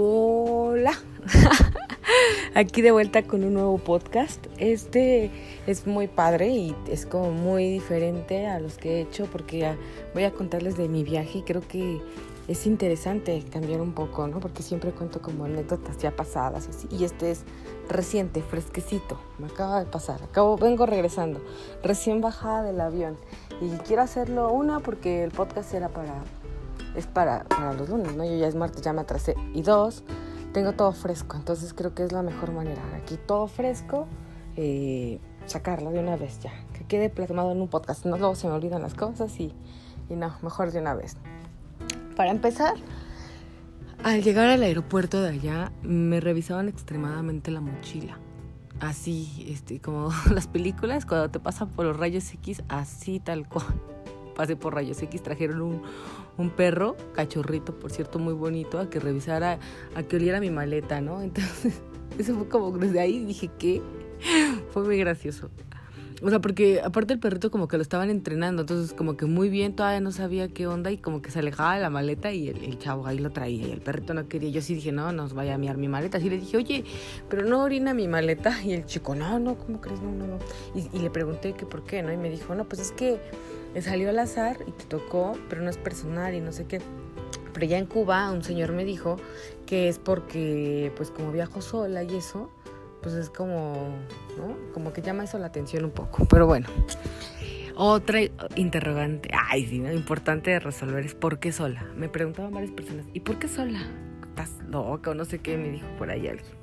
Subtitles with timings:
[0.00, 0.92] Hola.
[2.54, 4.46] Aquí de vuelta con un nuevo podcast.
[4.56, 5.28] Este
[5.66, 9.74] es muy padre y es como muy diferente a los que he hecho porque
[10.14, 12.00] voy a contarles de mi viaje y creo que
[12.46, 14.38] es interesante cambiar un poco, ¿no?
[14.38, 17.42] Porque siempre cuento como anécdotas ya pasadas y, este es
[17.88, 19.18] reciente, fresquecito.
[19.40, 20.22] Me acaba de pasar.
[20.22, 21.40] Acabo, vengo regresando,
[21.82, 23.16] recién bajada del avión
[23.60, 26.22] y quiero hacerlo una porque el podcast era para
[26.98, 28.24] es para, para los lunes, ¿no?
[28.24, 29.34] Yo ya es martes, ya me atrasé.
[29.54, 30.04] Y dos,
[30.52, 32.82] tengo todo fresco, entonces creo que es la mejor manera.
[32.96, 34.06] Aquí todo fresco,
[34.56, 38.04] eh, sacarlo de una vez ya, que quede plasmado en un podcast.
[38.04, 39.52] No luego se me olvidan las cosas y,
[40.08, 41.16] y no, mejor de una vez.
[42.16, 42.74] Para empezar,
[44.04, 48.18] al llegar al aeropuerto de allá, me revisaban extremadamente la mochila.
[48.80, 53.66] Así, este, como las películas, cuando te pasan por los rayos X, así tal cual.
[54.38, 55.82] Pasé por rayos X, trajeron un,
[56.36, 59.58] un perro, cachorrito, por cierto, muy bonito, a que revisara,
[59.96, 61.20] a que oliera mi maleta, ¿no?
[61.28, 61.82] Entonces,
[62.16, 63.82] eso fue como desde ahí dije que
[64.70, 65.50] fue muy gracioso.
[66.20, 69.48] O sea, porque aparte el perrito como que lo estaban entrenando, entonces como que muy
[69.48, 72.48] bien, todavía no sabía qué onda y como que se alejaba de la maleta y
[72.48, 74.50] el, chavo ahí lo traía y el perrito no quería.
[74.50, 76.18] Yo sí dije, no, nos vaya a miar mi maleta.
[76.18, 76.84] Así le dije, oye,
[77.28, 78.60] pero no orina mi maleta.
[78.64, 80.00] Y el chico, no, no, ¿cómo crees?
[80.02, 80.38] No, no, no.
[80.74, 82.12] Y, le pregunté que por qué, ¿no?
[82.12, 83.20] Y me dijo, no, pues es que
[83.74, 86.80] me salió al azar y te tocó, pero no es personal y no sé qué.
[87.52, 89.16] Pero ya en Cuba un señor me dijo
[89.66, 92.50] que es porque, pues como viajo sola y eso,
[93.02, 93.94] pues es como,
[94.36, 94.56] ¿no?
[94.72, 96.24] Como que llama eso la atención un poco.
[96.26, 96.66] Pero bueno,
[97.76, 98.20] otra
[98.56, 99.92] interrogante, ay, sí, ¿no?
[99.92, 101.86] importante de resolver es ¿por qué sola?
[101.96, 103.80] Me preguntaban varias personas, ¿y por qué sola?
[104.28, 105.56] ¿Estás loca o no sé qué?
[105.56, 106.56] Me dijo por ahí alguien.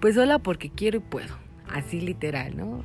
[0.00, 1.34] Pues sola porque quiero y puedo,
[1.68, 2.82] así literal, ¿no?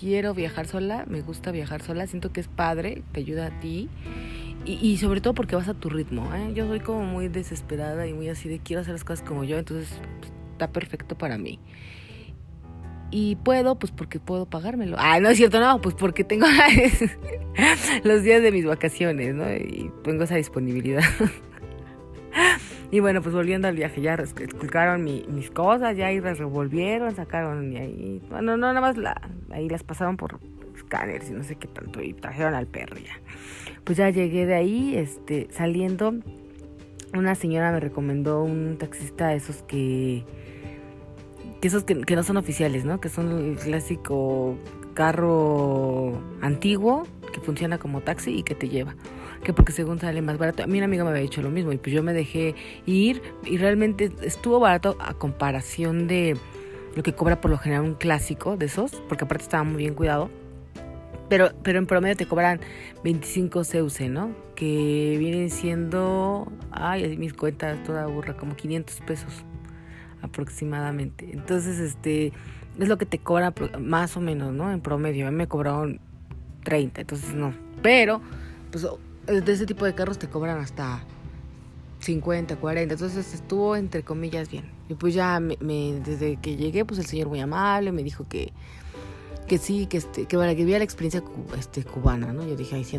[0.00, 3.88] Quiero viajar sola, me gusta viajar sola, siento que es padre, te ayuda a ti.
[4.64, 6.34] Y, sobre todo porque vas a tu ritmo.
[6.34, 6.50] ¿eh?
[6.52, 9.58] Yo soy como muy desesperada y muy así de quiero hacer las cosas como yo,
[9.58, 11.60] entonces pues, está perfecto para mí.
[13.12, 14.96] Y puedo, pues porque puedo pagármelo.
[14.98, 16.46] Ah, no es cierto, no, pues porque tengo
[18.04, 19.48] los días de mis vacaciones, ¿no?
[19.54, 21.04] Y tengo esa disponibilidad.
[22.90, 27.72] Y bueno, pues volviendo al viaje, ya esculcaron mis cosas, ya ahí las revolvieron, sacaron
[27.72, 29.20] y ahí, bueno, no, nada más la,
[29.50, 30.38] ahí las pasaron por
[30.74, 33.18] escáneres y no sé qué tanto, y trajeron al perro ya.
[33.84, 36.14] Pues ya llegué de ahí, este, saliendo,
[37.12, 40.24] una señora me recomendó un taxista de esos que,
[41.60, 43.00] que esos que, que no son oficiales, ¿no?
[43.00, 44.56] Que son el clásico
[44.94, 48.94] carro antiguo que funciona como taxi y que te lleva
[49.42, 50.62] que porque según sale más barato.
[50.62, 52.54] A mí una amiga me había dicho lo mismo y pues yo me dejé
[52.86, 56.36] ir y realmente estuvo barato a comparación de
[56.96, 59.94] lo que cobra por lo general un clásico de esos, porque aparte estaba muy bien
[59.94, 60.30] cuidado.
[61.28, 62.60] Pero, pero en promedio te cobran
[63.04, 64.30] 25 CUC, ¿no?
[64.54, 69.32] Que vienen siendo, ay, mis cuentas toda burra, como 500 pesos
[70.22, 71.28] aproximadamente.
[71.32, 72.32] Entonces, este,
[72.78, 74.72] es lo que te cobra más o menos, ¿no?
[74.72, 75.26] En promedio.
[75.26, 76.00] A mí me cobraron
[76.62, 77.52] 30, entonces no.
[77.82, 78.20] Pero,
[78.70, 78.86] pues
[79.26, 81.02] de ese tipo de carros te cobran hasta
[82.00, 82.94] 50, 40.
[82.94, 84.70] Entonces estuvo entre comillas bien.
[84.88, 85.56] Y pues ya me,
[86.04, 88.52] desde que llegué, pues el señor muy amable me dijo que,
[89.46, 91.22] que sí, que este, que para que viera la experiencia
[91.58, 92.46] este, cubana, ¿no?
[92.46, 92.98] Yo dije, ay, sí,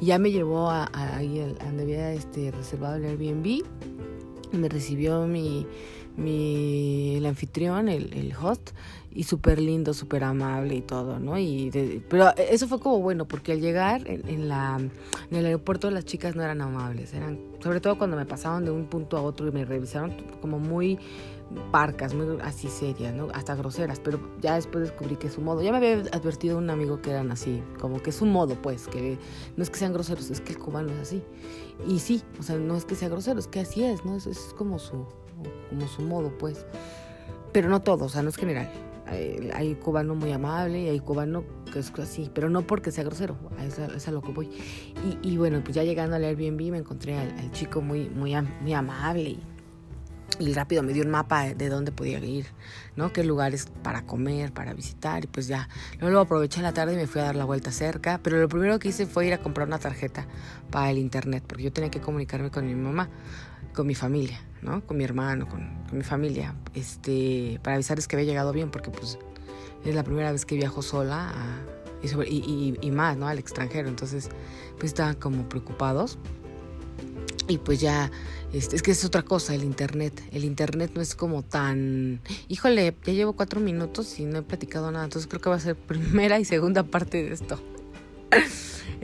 [0.00, 3.64] Y ya me llevó a, ahí a, donde había este, reservado el Airbnb.
[4.52, 5.66] Me recibió mi,
[6.16, 8.70] mi, el anfitrión, el, el host,
[9.14, 11.38] y súper lindo, súper amable y todo, ¿no?
[11.38, 16.04] Y pero eso fue como bueno, porque al llegar en, la, en el aeropuerto las
[16.04, 19.46] chicas no eran amables, eran, sobre todo cuando me pasaban de un punto a otro
[19.46, 20.98] y me revisaron como muy
[21.70, 23.28] parcas, muy así serias, ¿no?
[23.32, 25.62] Hasta groseras, pero ya después descubrí que es un modo.
[25.62, 28.88] Ya me había advertido un amigo que eran así, como que es un modo, pues,
[28.88, 29.18] que
[29.56, 31.22] no es que sean groseros, es que el cubano es así.
[31.86, 34.16] Y sí, o sea, no es que sea grosero, es que así es, ¿no?
[34.16, 35.06] Es, es como su
[35.68, 36.66] como su modo, pues.
[37.52, 38.68] Pero no todo, o sea, no es general.
[39.06, 43.36] Hay, cubano muy amable y hay cubano que es así, pero no porque sea grosero,
[43.94, 44.50] es a, lo que voy.
[45.22, 49.38] Y, bueno, pues ya llegando al Airbnb me encontré al, chico muy, muy, muy amable
[50.40, 52.46] y, rápido me dio un mapa de dónde podía ir,
[52.96, 53.12] ¿no?
[53.12, 55.68] Qué lugares para comer, para visitar y pues ya.
[56.00, 58.78] Luego aproveché la tarde y me fui a dar la vuelta cerca, pero lo primero
[58.78, 60.26] que hice fue ir a comprar una tarjeta
[60.70, 63.10] para el internet, porque yo tenía que comunicarme con mi mamá,
[63.74, 64.40] con mi familia.
[64.64, 64.84] ¿no?
[64.86, 69.18] Con mi hermano, con, mi familia, este, para avisarles que había llegado bien, porque pues
[69.84, 71.32] es la primera vez que viajo sola
[72.02, 73.28] y, y, más, ¿no?
[73.28, 74.30] Al extranjero, entonces
[74.78, 76.18] pues estaban como preocupados.
[77.46, 78.10] Y pues ya,
[78.54, 80.22] este, es que es otra cosa, el internet.
[80.32, 82.22] El internet no es como tan...
[82.48, 85.60] Híjole, ya llevo cuatro minutos y no he platicado nada, entonces creo que va a
[85.60, 87.60] ser primera y segunda parte de esto.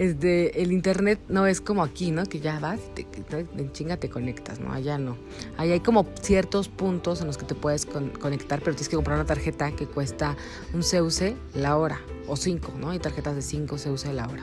[0.01, 2.25] Este, el internet no es como aquí, ¿no?
[2.25, 4.73] Que ya vas y te, en chinga te conectas, ¿no?
[4.73, 5.19] Allá no.
[5.59, 9.19] Allá hay como ciertos puntos en los que te puedes conectar, pero tienes que comprar
[9.19, 10.39] una tarjeta que cuesta
[10.73, 12.89] un CUC la hora, o cinco, ¿no?
[12.89, 14.43] Hay tarjetas de 5 CUC la hora.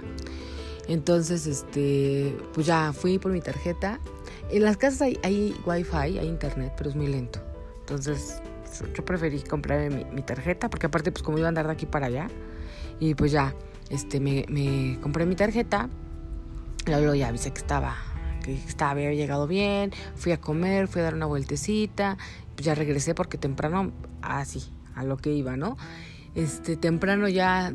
[0.88, 4.00] Entonces, este, pues ya fui por mi tarjeta.
[4.52, 7.40] En las casas hay, hay wifi, hay internet, pero es muy lento.
[7.80, 8.44] Entonces,
[8.94, 12.06] yo preferí comprarme mi, tarjeta, porque aparte, pues como iba a andar de aquí para
[12.06, 12.28] allá,
[13.00, 13.56] y pues ya,
[13.90, 15.90] este, me, compré mi tarjeta,
[16.86, 17.96] luego ya avisé que estaba,
[18.44, 22.18] que estaba, había llegado bien, fui a comer, fui a dar una vueltecita,
[22.56, 23.92] pues ya regresé porque temprano,
[24.22, 25.78] así, a lo que iba, ¿no?
[26.36, 27.72] Este, temprano ya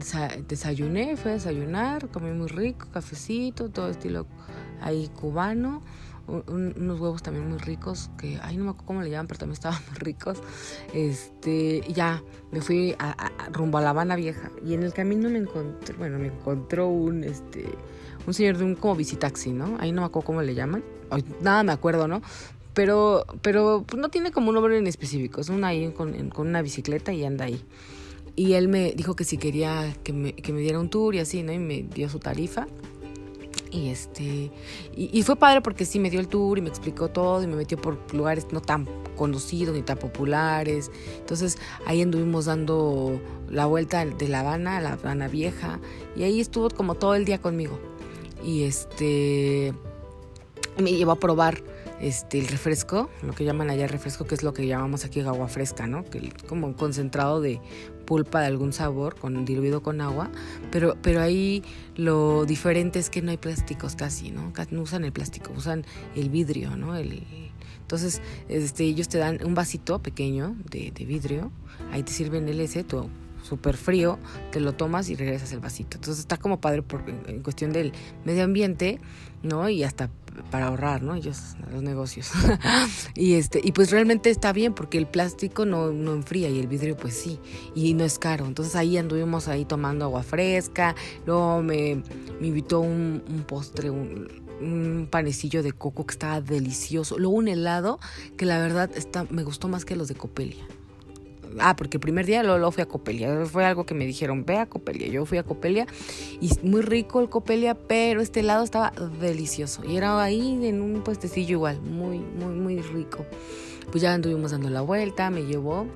[0.46, 4.26] desayuné, fui a desayunar, comí muy rico, cafecito, todo estilo
[4.80, 5.82] ahí cubano
[6.26, 9.54] unos huevos también muy ricos, que, ay, no me acuerdo cómo le llaman, pero también
[9.54, 10.38] estaban muy ricos.
[10.94, 14.50] Este, ya me fui a, rumbo a La Habana Vieja.
[14.64, 17.64] Y en el camino me encontré, bueno, me encontró un, este,
[18.26, 19.76] un señor de un como visitaxi, ¿no?
[19.80, 20.84] Ahí no me acuerdo cómo le llaman.
[21.40, 22.22] nada me acuerdo, ¿no?
[22.74, 25.40] Pero, pero pues no tiene como un nombre en específico.
[25.40, 27.62] Es un ahí con, con una bicicleta y anda ahí.
[28.34, 31.18] Y él me dijo que si quería que me, que me diera un tour y
[31.18, 31.52] así, ¿no?
[31.52, 32.66] Y me dio su tarifa.
[33.72, 34.50] Y este
[34.94, 37.56] y, fue padre porque sí me dio el tour y me explicó todo y me
[37.56, 38.86] metió por lugares no tan
[39.16, 40.90] conocidos ni tan populares.
[41.18, 45.80] Entonces ahí anduvimos dando la vuelta de La Habana a La Habana Vieja
[46.14, 47.78] y ahí estuvo como todo el día conmigo.
[48.44, 49.72] Y este
[50.76, 51.62] me llevó a probar
[52.02, 55.48] este, el refresco, lo que llaman allá refresco, que es lo que llamamos aquí agua
[55.48, 56.04] fresca, ¿no?
[56.04, 57.60] Que como un concentrado de
[58.04, 60.30] pulpa de algún sabor, con, diluido con agua,
[60.72, 61.62] pero, pero ahí
[61.94, 64.52] lo diferente es que no hay plásticos casi, ¿no?
[64.70, 65.84] No usan el plástico, usan
[66.16, 66.96] el vidrio, ¿no?
[66.96, 67.24] El,
[67.80, 71.52] entonces, este, ellos te dan un vasito pequeño de, de vidrio,
[71.92, 73.08] ahí te sirven el ese, tu
[73.42, 74.18] súper frío,
[74.50, 75.96] te lo tomas y regresas el vasito.
[75.96, 77.92] Entonces está como padre por, en cuestión del
[78.24, 79.00] medio ambiente,
[79.42, 79.68] ¿no?
[79.68, 80.10] Y hasta
[80.50, 81.14] para ahorrar, ¿no?
[81.14, 82.30] Ellos, los negocios.
[83.14, 86.66] y este, y pues realmente está bien porque el plástico no, no enfría y el
[86.66, 87.38] vidrio pues sí,
[87.74, 88.46] y no es caro.
[88.46, 90.94] Entonces ahí anduvimos ahí tomando agua fresca,
[91.26, 92.02] luego me,
[92.40, 94.28] me invitó un, un postre, un,
[94.60, 97.98] un panecillo de coco que estaba delicioso, luego un helado
[98.36, 100.64] que la verdad está, me gustó más que los de Copelia.
[101.58, 103.44] Ah, porque el primer día lo, fui a Copelia.
[103.46, 105.08] Fue algo que me dijeron, ve a Copelia.
[105.08, 105.86] Yo fui a Copelia
[106.40, 109.82] y muy rico el Copelia, pero este helado estaba delicioso.
[109.84, 113.26] Y era ahí en un puestecillo igual, muy, muy, muy rico.
[113.90, 115.86] Pues ya anduvimos dando la vuelta, me llevó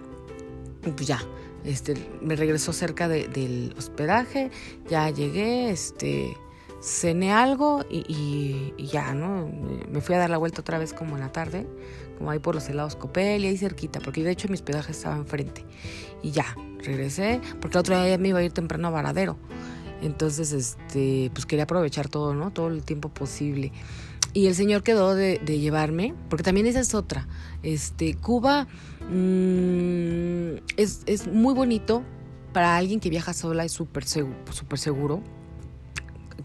[0.85, 1.21] y pues ya.
[1.65, 4.53] Este, me regresó cerca del hospedaje,
[4.89, 6.37] ya llegué, este,
[6.81, 9.51] cené algo y, ya, ¿no?
[9.91, 11.67] Me fui a dar la vuelta otra vez como en la tarde,
[12.19, 15.65] como ahí por los helados Copelia, ahí cerquita, porque de hecho mi hospedaje estaba enfrente.
[16.23, 16.47] Y ya,
[16.83, 19.37] regresé, porque la otra día me iba a ir temprano a Varadero.
[20.03, 22.53] Entonces, este, pues quería aprovechar todo, ¿no?
[22.53, 23.73] Todo el tiempo posible.
[24.35, 27.27] Y el señor quedó de, llevarme, porque también esa es otra.
[27.63, 28.67] Este, Cuba
[29.11, 32.03] mm, es, es muy bonito
[32.53, 35.23] para alguien que viaja sola, es súper seguro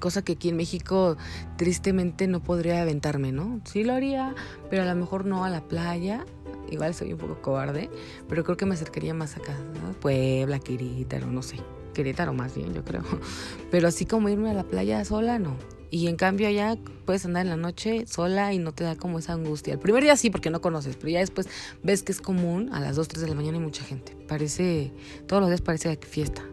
[0.02, 1.16] cosa que aquí en México
[1.56, 3.62] tristemente no podría aventarme, ¿no?
[3.64, 4.36] Sí lo haría,
[4.70, 6.26] pero a lo mejor no a la playa.
[6.70, 7.90] Igual soy un poco cobarde,
[8.28, 9.94] pero creo que me acercaría más acá, ¿no?
[9.94, 11.58] Puebla, Querétaro, no sé.
[11.94, 13.04] Querétaro más bien, yo creo.
[13.72, 15.58] Pero así como irme a la playa sola, no.
[15.90, 19.20] Y en cambio allá puedes andar en la noche sola y no te da como
[19.20, 19.74] esa angustia.
[19.74, 21.50] El primer día sí porque no conoces, pero ya después
[21.84, 24.16] ves que es común, a las 2, 3 de la mañana hay mucha gente.
[24.26, 24.94] Parece,
[25.28, 26.44] todos los días parece fiesta.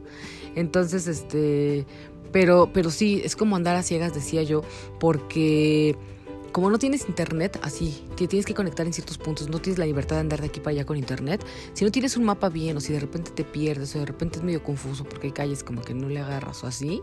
[0.56, 1.87] Entonces, este,
[2.32, 4.62] pero, pero sí, es como andar a ciegas, decía yo,
[4.99, 5.97] porque
[6.52, 9.87] como no tienes internet, así, te tienes que conectar en ciertos puntos, no tienes la
[9.87, 11.44] libertad de andar de aquí para allá con internet.
[11.75, 14.38] Si no tienes un mapa bien, o si de repente te pierdes, o de repente
[14.38, 17.02] es medio confuso porque hay calles como que no le agarras o así,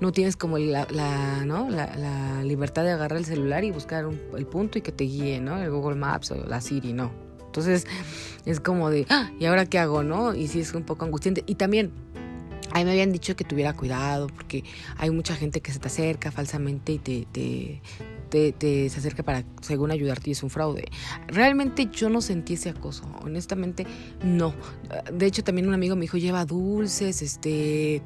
[0.00, 4.82] no tienes como la, la libertad de agarrar el celular y buscar el punto y
[4.82, 5.60] que te guíe, ¿no?
[5.60, 7.12] El Google Maps o la Siri, no.
[7.54, 7.86] Entonces
[8.46, 10.34] es como de, ah, ¿y ahora qué hago, no?
[10.34, 11.44] Y sí es un poco angustiante.
[11.46, 11.92] Y también
[12.72, 14.64] Ahí me habían dicho que tuviera cuidado porque
[14.96, 17.80] hay mucha gente que se te acerca falsamente y te,
[18.88, 20.86] se acerca para, según ayudarte y es un fraude.
[21.28, 23.86] Realmente yo no sentí ese acoso, honestamente
[24.24, 24.54] no.
[25.12, 28.02] De hecho también un amigo me dijo, lleva dulces, este...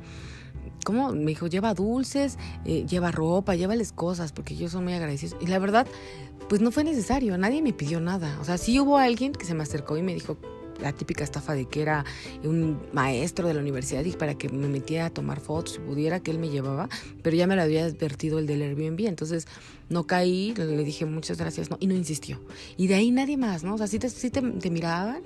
[0.85, 1.13] ¿Cómo?
[1.13, 5.37] Me dijo, lleva dulces, eh, lleva ropa, llévales cosas, porque ellos son muy agradecidos.
[5.41, 5.87] Y la verdad,
[6.49, 8.39] pues no fue necesario, nadie me pidió nada.
[8.41, 10.39] O sea, sí hubo alguien que se me acercó y me dijo,
[10.81, 12.05] la típica estafa de que era
[12.45, 16.21] un maestro de la universidad y para que me metiera a tomar fotos y pudiera
[16.21, 16.89] que él me llevaba,
[17.23, 19.47] pero ya me lo había advertido el del Airbnb, entonces
[19.89, 22.41] no caí, le dije muchas gracias, no, y no insistió.
[22.77, 23.75] Y de ahí nadie más, ¿no?
[23.75, 25.23] O sea, sí te, miraban.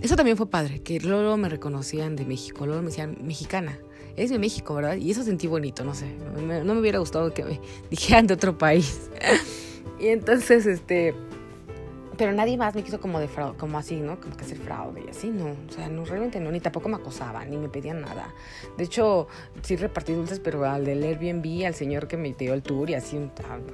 [0.00, 3.78] Eso también fue padre, que luego me reconocían de México, luego me decían mexicana.
[4.16, 4.96] es de México, ¿verdad?
[4.96, 6.06] Y eso sentí bonito, no sé.
[6.34, 7.60] No me, hubiera gustado que
[7.90, 9.10] dijeran de otro país.
[10.00, 11.14] y entonces, este,
[12.16, 14.20] pero nadie más me quiso como de fraude, como así, ¿no?
[14.20, 15.46] Como que hacer fraude y así, no.
[15.68, 18.34] O sea, no, realmente no, ni tampoco me acosaban, ni me pedían nada.
[18.76, 19.28] De hecho,
[19.62, 22.94] sí repartí dulces, pero al del Airbnb, al señor que me dio el tour y
[22.94, 23.18] así,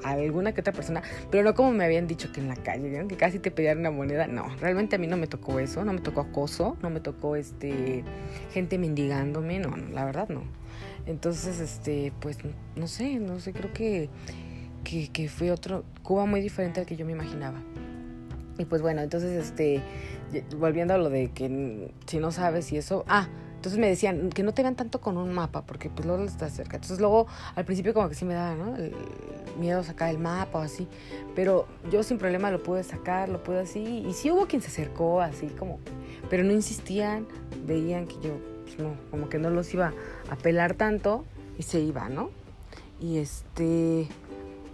[0.04, 2.88] a, alguna que otra persona, pero no como me habían dicho que en la calle,
[2.88, 3.08] ¿vieron?
[3.08, 4.26] Que casi te pedían una moneda.
[4.26, 7.37] No, realmente a mí no me tocó eso, no me tocó acoso, no me tocó,
[7.37, 8.04] este,
[8.52, 10.42] gente mendigándome, no, no la verdad no.
[11.06, 12.38] Entonces, este, pues,
[12.76, 14.08] no sé, no sé, creo que,
[14.84, 17.61] que, que fue otro, Cuba muy diferente al que yo me imaginaba.
[18.59, 19.82] Y pues bueno, entonces, este,
[20.56, 23.28] volviendo a lo de que si no sabes y eso, ah,
[23.62, 26.52] entonces me decían que no te vean tanto con un mapa, porque pues luego estás
[26.52, 26.78] cerca.
[26.78, 28.76] Entonces luego al principio como que sí me daba, ¿no?
[28.76, 28.92] El
[29.56, 30.88] miedo sacar el mapa o así.
[31.37, 34.04] Pero yo sin problema lo pude sacar, lo pude así.
[34.04, 35.78] Y sí hubo quien se acercó así como,
[36.28, 37.25] pero no insistían,
[37.64, 39.92] veían que yo, pues no, como que no los iba
[40.28, 41.25] a pelar tanto
[41.56, 42.30] y se iba, ¿no?
[43.00, 44.09] Y este,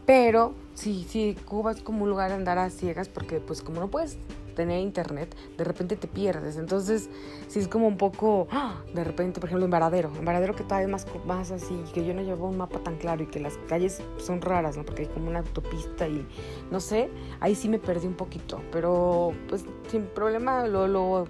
[0.07, 3.89] pero sí, sí, Cuba es como un lugar andar a ciegas porque pues como no
[3.89, 4.17] puedes
[4.55, 6.57] tener internet, de repente te pierdes.
[6.57, 7.09] Entonces,
[7.47, 8.83] sí es como un poco, ¡ah!
[8.93, 10.11] de repente, por ejemplo, en Varadero.
[10.17, 12.97] En Varadero que todavía es más, más así, que yo no llevo un mapa tan
[12.97, 14.85] claro y que las calles son raras, ¿no?
[14.85, 16.27] Porque hay como una autopista y
[16.73, 17.09] no sé,
[17.39, 18.61] ahí sí me perdí un poquito.
[18.73, 21.29] Pero pues sin problema luego, luego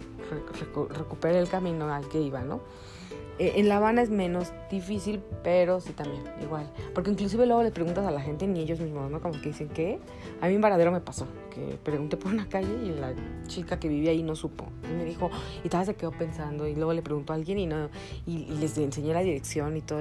[0.89, 2.61] recuperé el camino al que iba, ¿no?
[3.39, 6.69] Eh, en La Habana es menos difícil, pero sí también, igual.
[6.93, 9.21] Porque inclusive luego le preguntas a la gente, ni ellos mismos, ¿no?
[9.21, 10.01] Como que dicen, ¿qué?
[10.41, 13.15] A mí en Varadero me pasó, que pregunté por una calle y la
[13.47, 14.67] chica que vivía ahí no supo.
[14.91, 15.31] Y me dijo,
[15.63, 17.89] y tal se quedó pensando, y luego le preguntó a alguien y no,
[18.27, 20.01] y, les enseñé la dirección y todo.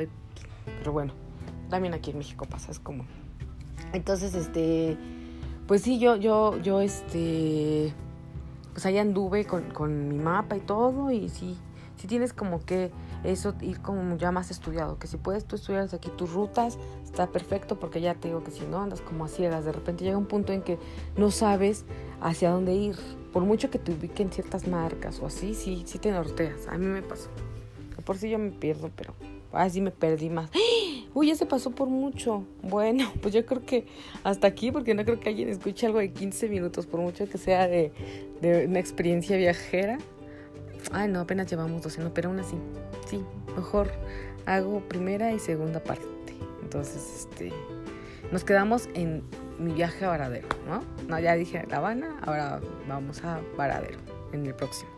[0.79, 1.13] pero bueno,
[1.69, 3.05] también aquí en México pasa, es como.
[3.93, 4.97] Entonces, este,
[5.67, 7.93] pues sí, yo, yo, yo, este,
[8.73, 11.55] pues ahí anduve con, con mi mapa y todo, y sí,
[11.97, 12.91] sí tienes como que
[13.23, 17.27] eso ir como ya más estudiado, que si puedes tú estudiar aquí tus rutas, está
[17.27, 20.17] perfecto porque ya te digo que si no andas como a ciegas, de repente llega
[20.17, 20.77] un punto en que
[21.17, 21.85] no sabes
[22.21, 22.95] hacia dónde ir,
[23.33, 26.85] por mucho que te ubiquen ciertas marcas o así, sí, sí te norteas, a mí
[26.85, 27.29] me pasó,
[28.05, 29.13] por si yo me pierdo, pero
[29.51, 30.49] así me perdí más.
[31.13, 32.45] Uy, ya se pasó por mucho.
[32.61, 33.87] Bueno, pues yo creo que
[34.23, 37.37] hasta aquí, porque no creo que alguien escuche algo de 15 minutos, por mucho que
[37.37, 37.91] sea de,
[38.41, 39.97] de una experiencia viajera.
[40.91, 42.57] Ay, no, apenas llevamos 12, no, pero aún así,
[43.07, 43.23] sí,
[43.55, 43.91] mejor
[44.45, 46.05] hago primera y segunda parte.
[46.61, 47.51] Entonces, este,
[48.31, 49.23] nos quedamos en
[49.57, 50.83] mi viaje a Varadero, ¿no?
[51.07, 53.99] No, ya dije La Habana, ahora vamos a Varadero
[54.33, 54.96] en el próximo.